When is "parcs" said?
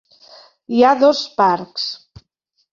1.43-1.87